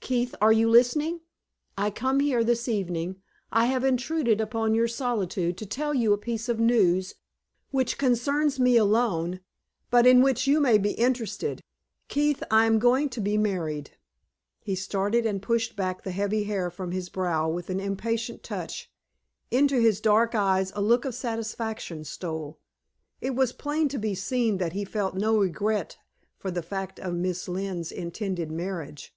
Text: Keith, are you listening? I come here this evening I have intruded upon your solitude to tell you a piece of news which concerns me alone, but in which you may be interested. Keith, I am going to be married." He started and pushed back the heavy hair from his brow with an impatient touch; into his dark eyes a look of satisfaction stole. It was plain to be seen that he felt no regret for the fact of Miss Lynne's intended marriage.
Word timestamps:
Keith, 0.00 0.34
are 0.40 0.52
you 0.54 0.70
listening? 0.70 1.20
I 1.76 1.90
come 1.90 2.20
here 2.20 2.42
this 2.42 2.66
evening 2.68 3.16
I 3.52 3.66
have 3.66 3.84
intruded 3.84 4.40
upon 4.40 4.72
your 4.72 4.88
solitude 4.88 5.58
to 5.58 5.66
tell 5.66 5.92
you 5.92 6.14
a 6.14 6.16
piece 6.16 6.48
of 6.48 6.58
news 6.58 7.16
which 7.72 7.98
concerns 7.98 8.58
me 8.58 8.78
alone, 8.78 9.40
but 9.90 10.06
in 10.06 10.22
which 10.22 10.46
you 10.46 10.58
may 10.60 10.78
be 10.78 10.92
interested. 10.92 11.60
Keith, 12.08 12.42
I 12.50 12.64
am 12.64 12.78
going 12.78 13.10
to 13.10 13.20
be 13.20 13.36
married." 13.36 13.90
He 14.62 14.74
started 14.74 15.26
and 15.26 15.42
pushed 15.42 15.76
back 15.76 16.02
the 16.02 16.12
heavy 16.12 16.44
hair 16.44 16.70
from 16.70 16.92
his 16.92 17.10
brow 17.10 17.46
with 17.50 17.68
an 17.68 17.78
impatient 17.78 18.42
touch; 18.42 18.90
into 19.50 19.78
his 19.78 20.00
dark 20.00 20.34
eyes 20.34 20.72
a 20.74 20.80
look 20.80 21.04
of 21.04 21.14
satisfaction 21.14 22.04
stole. 22.04 22.58
It 23.20 23.34
was 23.34 23.52
plain 23.52 23.88
to 23.88 23.98
be 23.98 24.14
seen 24.14 24.56
that 24.56 24.72
he 24.72 24.86
felt 24.86 25.14
no 25.14 25.36
regret 25.36 25.98
for 26.38 26.50
the 26.50 26.62
fact 26.62 26.98
of 26.98 27.12
Miss 27.14 27.46
Lynne's 27.46 27.92
intended 27.92 28.50
marriage. 28.50 29.14